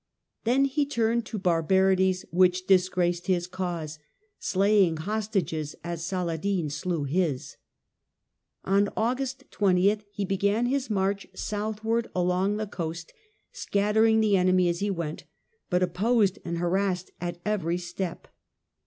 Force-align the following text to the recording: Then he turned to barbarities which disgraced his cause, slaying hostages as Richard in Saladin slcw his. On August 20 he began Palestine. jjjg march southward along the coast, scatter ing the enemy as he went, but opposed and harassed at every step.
Then 0.45 0.65
he 0.65 0.87
turned 0.87 1.27
to 1.27 1.37
barbarities 1.37 2.25
which 2.31 2.65
disgraced 2.65 3.27
his 3.27 3.45
cause, 3.45 3.99
slaying 4.39 4.97
hostages 4.97 5.75
as 5.83 5.99
Richard 5.99 5.99
in 5.99 5.99
Saladin 5.99 6.65
slcw 6.69 7.07
his. 7.07 7.57
On 8.65 8.89
August 8.97 9.43
20 9.51 9.99
he 10.11 10.25
began 10.25 10.65
Palestine. 10.65 10.65
jjjg 10.65 10.89
march 10.95 11.27
southward 11.35 12.09
along 12.15 12.57
the 12.57 12.65
coast, 12.65 13.13
scatter 13.51 14.05
ing 14.07 14.21
the 14.21 14.35
enemy 14.35 14.67
as 14.69 14.79
he 14.79 14.89
went, 14.89 15.25
but 15.69 15.83
opposed 15.83 16.39
and 16.43 16.57
harassed 16.57 17.11
at 17.21 17.39
every 17.45 17.77
step. 17.77 18.27